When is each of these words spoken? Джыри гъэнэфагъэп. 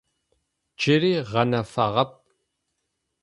Джыри 0.77 1.13
гъэнэфагъэп. 1.29 2.11